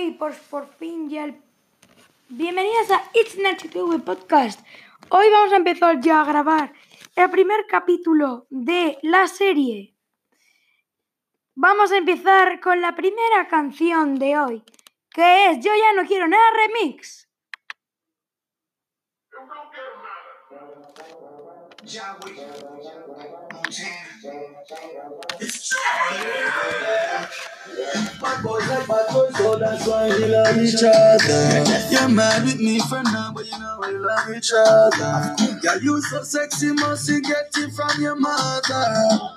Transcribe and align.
Hoy, 0.00 0.12
por, 0.12 0.34
por 0.48 0.66
fin, 0.76 1.10
ya 1.10 1.24
el... 1.24 1.42
Bienvenidos 2.30 2.90
a 2.90 3.02
It's 3.12 3.36
Nacho 3.36 3.68
TV 3.68 3.98
Podcast. 3.98 4.58
Hoy 5.10 5.26
vamos 5.30 5.52
a 5.52 5.56
empezar 5.56 6.00
ya 6.00 6.22
a 6.22 6.24
grabar 6.24 6.72
el 7.16 7.30
primer 7.30 7.66
capítulo 7.66 8.46
de 8.48 8.98
la 9.02 9.28
serie. 9.28 9.94
Vamos 11.54 11.92
a 11.92 11.98
empezar 11.98 12.60
con 12.60 12.80
la 12.80 12.94
primera 12.94 13.46
canción 13.46 14.18
de 14.18 14.38
hoy, 14.38 14.64
que 15.10 15.50
es 15.50 15.62
Yo 15.62 15.70
ya 15.74 15.92
no 15.92 16.08
quiero 16.08 16.26
nada 16.28 16.50
remix. 16.56 17.28
So 29.40 29.58
that's 29.58 29.86
why 29.86 30.08
we 30.08 30.26
love 30.26 30.56
each 30.58 30.82
other. 30.82 31.64
You're 31.90 32.08
mad 32.08 32.44
with 32.44 32.60
me 32.60 32.78
for 32.80 33.02
now, 33.02 33.32
but 33.34 33.46
you 33.46 33.58
know 33.58 33.78
we 33.80 33.96
love 33.98 34.30
each 34.36 34.52
other. 34.54 35.36
Girl, 35.60 35.82
you 35.82 36.00
so 36.02 36.22
sexy, 36.22 36.72
must 36.72 37.08
you 37.08 37.20
get 37.22 37.50
it 37.56 37.72
from 37.72 38.00
your 38.00 38.16
mother. 38.16 38.84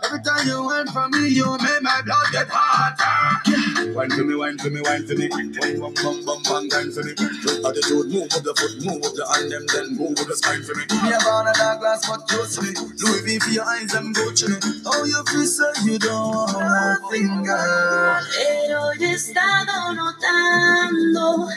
Every 0.06 0.22
time 0.24 0.48
you 0.48 0.66
went 0.66 0.90
from 0.90 1.12
me, 1.12 1.30
you 1.30 1.46
make 1.58 1.82
my 1.82 2.02
blood 2.06 2.28
get 2.32 2.48
hotter. 2.50 3.94
Wine 3.94 4.10
for 4.10 4.24
me, 4.24 4.36
wine 4.36 4.58
for 4.58 4.70
me, 4.70 4.82
wine 4.82 5.06
for 5.06 5.16
me. 5.16 5.28
Bum, 5.28 5.94
bum, 5.94 6.26
bum, 6.26 6.44
bum, 6.44 6.68
grind 6.70 6.94
for 6.94 7.04
me. 7.04 7.12
Attitude, 7.12 8.08
move 8.12 8.30
with 8.34 8.44
the 8.44 8.54
foot, 8.56 8.86
move 8.86 9.02
with 9.02 9.16
the 9.16 9.26
hand, 9.28 9.52
them, 9.52 9.66
then 9.74 9.98
move 9.98 10.18
with 10.18 10.28
the 10.28 10.36
spine 10.36 10.64
for 10.64 10.76
me. 10.76 10.84
Me 11.04 11.14
a 11.14 11.20
born 11.24 11.48
a 11.48 11.54
dark 11.54 11.80
glass, 11.80 12.08
but 12.08 12.28
close 12.28 12.56
to 12.56 12.62
me. 12.64 12.72
Louis 12.74 13.22
V 13.22 13.40
for 13.40 13.52
your 13.52 13.66
eyes, 13.66 13.92
them 13.92 14.14
Gucci. 14.14 14.50
Oh, 14.86 15.04
you 15.06 15.24
feel 15.32 15.46
so 15.46 15.68
you 15.84 16.00
don't 16.00 16.34
want 16.34 16.58
nothing, 16.58 17.44
girl. 17.44 18.13
Pero 18.36 18.94
yo 19.00 19.08
he 19.08 19.14
estado 19.14 19.94
notando 19.94 21.48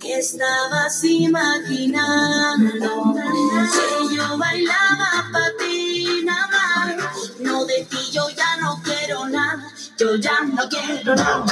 que 0.00 0.18
estabas 0.18 1.04
imaginando 1.04 2.72
que 3.72 4.14
yo 4.16 4.38
bailaba 4.38 5.26
para 5.32 5.56
ti 5.58 6.22
nada. 6.24 6.96
No 7.40 7.64
de 7.64 7.84
ti 7.84 8.10
yo 8.12 8.28
ya 8.30 8.56
no 8.56 8.80
quiero 8.82 9.28
nada, 9.28 9.70
yo 9.98 10.16
ya 10.16 10.40
no 10.42 10.68
quiero 10.68 11.14
nada. 11.14 11.44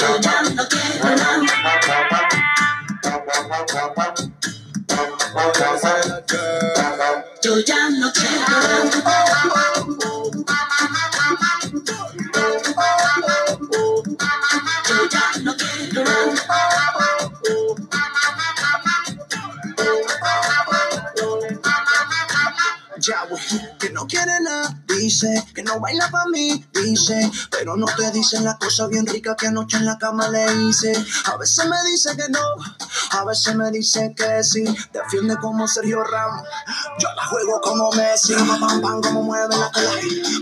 Yo 0.00 0.20
ya 0.20 0.42
no 0.42 0.68
quiero 0.68 1.16
nada, 1.16 1.44
yo 7.44 7.58
ya 7.60 7.90
no 7.90 8.10
quiero 8.10 9.53
que 23.78 23.90
no 23.90 24.06
quiere 24.06 24.40
nada, 24.40 24.82
dice, 24.86 25.44
que 25.54 25.62
no 25.62 25.80
baila 25.80 26.10
pa' 26.10 26.26
mí, 26.32 26.64
dice, 26.72 27.30
pero 27.50 27.76
no 27.76 27.86
te 27.86 28.10
dice 28.10 28.40
la 28.40 28.56
cosa 28.58 28.86
bien 28.86 29.06
rica 29.06 29.36
que 29.36 29.46
anoche 29.46 29.76
en 29.76 29.86
la 29.86 29.98
cama 29.98 30.28
le 30.28 30.44
hice. 30.62 30.92
A 31.26 31.36
veces 31.36 31.66
me 31.66 31.76
dice 31.90 32.16
que 32.16 32.28
no, 32.30 32.40
a 33.10 33.24
veces 33.24 33.54
me 33.54 33.70
dice 33.70 34.14
que 34.16 34.42
sí, 34.42 34.64
defiende 34.92 35.36
como 35.38 35.66
Sergio 35.68 36.02
Ramos, 36.02 36.46
yo 36.98 37.08
la 37.14 37.26
juego 37.26 37.60
como 37.60 37.90
Messi, 37.92 38.34
pam, 38.34 38.60
pam, 38.60 38.80
pam, 38.80 39.00
como 39.00 39.22
mueve 39.22 39.56
la 39.56 39.70
cola, 39.70 39.90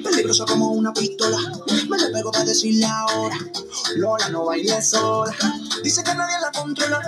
peligrosa 0.03 0.45
como 0.47 0.71
una 0.71 0.93
pistola, 0.93 1.39
me 1.89 1.99
le 1.99 2.09
pego 2.11 2.31
para 2.31 2.45
decirle 2.45 2.87
ahora, 2.87 3.37
Lola 3.97 4.29
no 4.29 4.47
baile 4.47 4.81
sola, 4.83 5.35
dice 5.83 6.03
que 6.03 6.15
nadie 6.15 6.37
la 6.41 6.51
controla, 6.53 7.01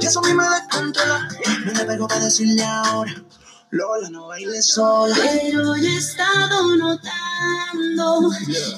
y 0.00 0.06
eso 0.06 0.20
a 0.20 0.22
mí 0.22 0.34
me 0.34 0.48
descontrola, 0.48 1.28
me 1.64 1.72
le 1.72 1.84
pego 1.84 2.08
para 2.08 2.24
decirle 2.24 2.64
ahora. 2.64 3.14
Lola, 3.74 4.08
no 4.08 4.28
bailes 4.28 4.72
sola. 4.72 5.12
Pero 5.16 5.76
yo 5.76 5.88
he 5.88 5.96
estado 5.96 6.76
notando 6.76 8.30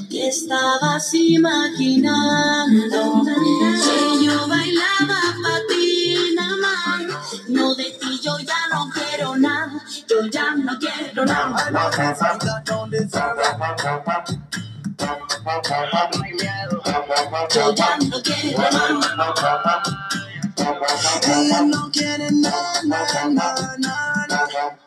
que 0.08 0.28
estabas 0.28 1.12
imaginando 1.12 3.22
que 3.28 4.24
yo 4.24 4.48
bailaba 4.48 5.20
para 5.42 5.66
ti 5.68 6.16
nada 6.34 6.56
más. 6.62 7.48
No 7.48 7.74
de 7.74 7.90
ti 8.00 8.18
yo 8.22 8.38
ya 8.38 8.56
no 8.72 8.88
quiero 8.88 9.36
nada, 9.36 9.84
yo 10.08 10.26
ya 10.30 10.54
no 10.54 10.78
quiero 10.78 11.26
nada. 11.26 11.70
Yo 17.54 17.74
ya 17.74 17.98
no 17.98 18.22
quiero 18.22 18.58
nada. 18.64 19.82
Ella 21.28 21.60
no 21.62 21.90
quiere 21.92 22.30
nada, 22.30 22.82
nada, 22.84 23.28
nada. 23.78 24.16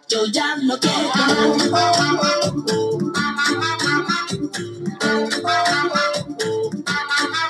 Yo 0.09 0.25
ya 0.25 0.55
no 0.63 0.75
quiero. 0.79 1.11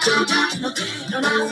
Yo 0.06 0.26
ya 0.26 0.50
no 0.60 0.74
quiero 0.74 1.22
nada. 1.22 1.52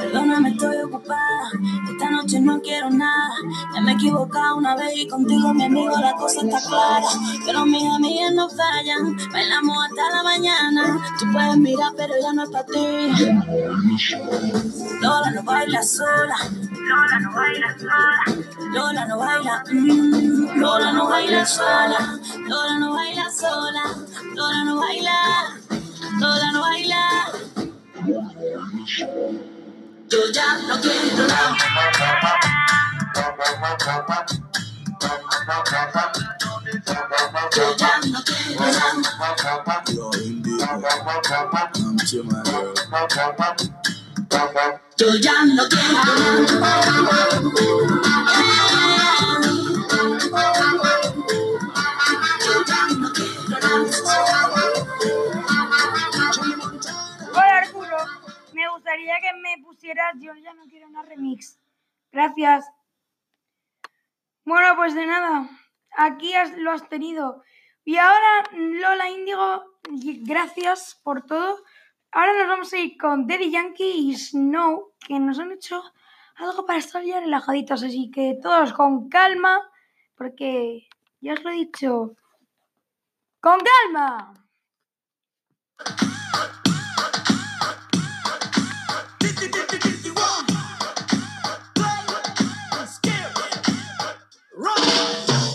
Perdóname, 0.00 0.50
estoy 0.50 0.76
ocupada. 0.76 1.50
Esta 1.90 2.10
noche 2.10 2.40
no 2.40 2.60
quiero 2.60 2.90
nada. 2.90 3.34
Ya 3.74 3.80
me 3.80 3.90
he 3.92 3.94
equivocado 3.94 4.56
una 4.56 4.76
vez 4.76 4.96
y 4.96 5.08
contigo, 5.08 5.52
mi 5.52 5.64
amigo, 5.64 5.96
la 6.00 6.14
cosa 6.14 6.42
está 6.42 6.60
clara. 6.60 7.06
Pero 7.44 7.66
mis 7.66 7.84
amigas 7.84 8.07
no 8.38 8.48
fallan. 8.48 9.16
Hasta 9.18 10.10
la 10.16 10.22
mañana. 10.22 10.82
Puedes 11.32 11.56
mirar, 11.56 11.92
pero 11.96 12.14
ya 12.22 12.32
no 12.32 12.44
es 12.44 12.50
para 12.50 12.66
ti. 12.66 12.86
Lola 15.00 15.30
no 15.34 15.42
baila 15.42 15.82
sola. 15.82 16.36
Lola 16.88 17.18
no 17.20 17.32
baila 17.34 17.78
sola. 17.78 18.24
Lola 18.74 19.06
no 19.06 19.18
baila. 19.18 19.64
mm, 19.72 20.60
Lola 20.60 20.92
no 20.92 21.08
baila 21.08 21.44
sola. 21.46 22.18
Lola 22.46 22.78
no 22.78 22.92
baila 22.94 23.30
sola. 23.30 23.84
Lola 24.34 24.64
no 24.64 24.76
baila. 24.80 25.16
Lola 26.20 26.52
no 26.52 26.60
baila. 26.60 27.02
Yo 30.10 30.20
ya 30.32 30.46
no 30.68 30.74
quiero 30.80 31.26
nada. 31.26 31.56
Yo 37.56 37.76
ya 37.76 37.87
Yo, 44.96 45.14
ya 45.20 45.44
no. 45.44 45.62
Hola 57.30 57.58
Arturo, 57.58 57.96
me 58.52 58.68
gustaría 58.70 59.14
que 59.20 59.32
me 59.40 59.62
pusieras 59.62 60.14
Yo 60.18 60.34
ya 60.34 60.52
no 60.54 60.64
quiero 60.68 60.88
una 60.88 61.02
remix. 61.02 61.58
Gracias. 62.12 62.66
Bueno, 64.44 64.74
pues 64.76 64.94
de 64.94 65.06
nada, 65.06 65.48
aquí 65.96 66.34
has- 66.34 66.56
lo 66.56 66.72
has 66.72 66.88
tenido. 66.88 67.42
Y 67.88 67.96
ahora, 67.96 68.44
Lola 68.52 69.08
Índigo, 69.08 69.64
gracias 70.26 71.00
por 71.02 71.24
todo. 71.24 71.64
Ahora 72.12 72.34
nos 72.36 72.46
vamos 72.46 72.70
a 72.74 72.76
ir 72.76 72.98
con 72.98 73.26
Daddy 73.26 73.50
Yankee 73.50 74.10
y 74.10 74.14
Snow, 74.14 74.92
que 75.00 75.18
nos 75.18 75.38
han 75.38 75.52
hecho 75.52 75.82
algo 76.34 76.66
para 76.66 76.80
estar 76.80 77.02
ya 77.02 77.20
relajaditos. 77.20 77.82
Así 77.82 78.10
que 78.10 78.38
todos 78.42 78.74
con 78.74 79.08
calma, 79.08 79.62
porque 80.18 80.86
ya 81.22 81.32
os 81.32 81.42
lo 81.42 81.48
he 81.48 81.54
dicho. 81.54 82.14
¡Con 83.40 83.58
calma! 83.58 84.34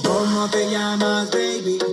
¿Cómo 0.04 0.50
te 0.50 0.72
llamas, 0.72 1.30
baby? 1.30 1.93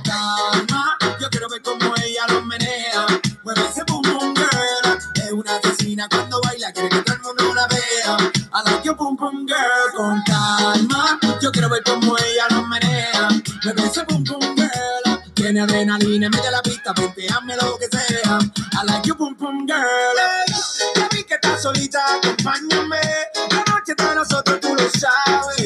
Adrenalina, 16.21 16.29
mete 16.29 16.51
la 16.51 16.61
pista, 16.61 16.93
hazme 17.35 17.55
lo 17.55 17.77
que 17.77 17.87
sea. 17.87 18.39
I 18.73 18.85
like 18.85 19.07
you 19.07 19.15
pum 19.15 19.35
pum 19.35 19.65
girl. 19.65 20.17
ya 20.95 21.07
vi 21.11 21.23
que 21.23 21.35
estás 21.35 21.61
solita, 21.61 21.99
acompáñame. 22.15 22.99
La 23.49 23.63
noche 23.73 23.95
de 23.95 24.15
nosotros 24.15 24.59
tú 24.59 24.75
lo 24.75 24.89
sabes. 24.89 25.60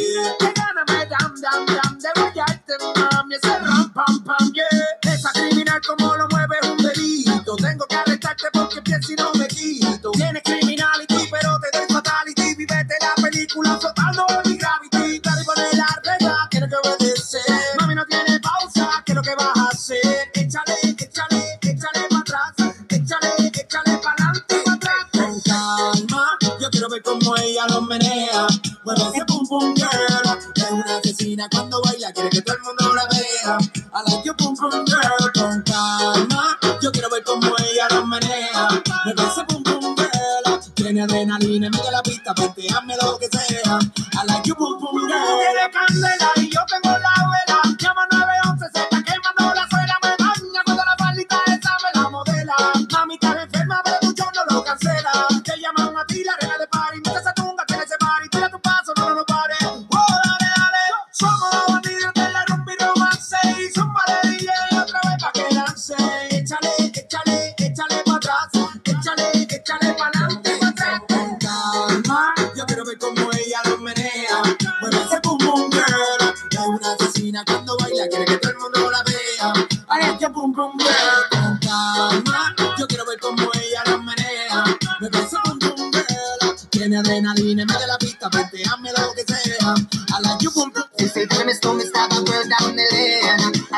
Que 32.29 32.41
todo 32.41 32.55
el 32.57 32.63
mundo 32.63 32.93
la 32.95 33.05
vea. 33.07 33.57
I 33.93 34.11
like 34.11 34.25
you 34.25 34.33
pum 34.35 34.55
pum 34.55 34.85
girl. 34.85 35.31
Con 35.33 35.61
calma, 35.63 36.57
yo 36.81 36.91
quiero 36.91 37.09
ver 37.09 37.23
cómo 37.23 37.55
ella 37.59 37.87
lo 37.91 38.05
menea. 38.05 38.67
Mueve 39.05 39.23
ese 39.23 39.43
pum 39.45 39.63
pum 39.63 39.95
girl. 39.95 40.59
Tiene 40.75 41.03
adrenalina, 41.03 41.69
mete 41.69 41.91
la 41.91 42.01
pista, 42.03 42.31
hazme 42.31 42.95
lo 43.01 43.17
que 43.17 43.27
sea. 43.27 43.79
I 44.13 44.27
like 44.27 44.47
you 44.47 44.55
pum 44.55 44.79
pum 44.79 45.07
girl. 45.07 46.24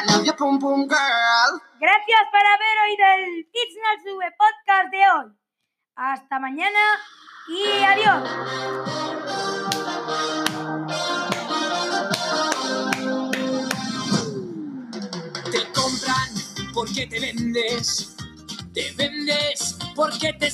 Love 0.05 0.25
you, 0.25 0.33
girl. 0.87 1.61
Gracias 1.79 2.21
por 2.31 2.45
haber 2.45 2.75
oído 2.85 3.05
el 3.17 3.49
Kids 3.51 3.75
No 3.81 3.91
Sube 4.03 4.31
podcast 4.37 4.91
de 4.91 4.97
hoy. 4.97 5.27
Hasta 5.95 6.39
mañana 6.39 6.79
y 7.47 7.83
adiós. 7.83 8.96
Porque 16.97 17.15
te 17.15 17.19
vendes. 17.19 18.15
Te 18.73 18.91
vendes 18.93 19.77
porque 19.95 20.33
te 20.33 20.49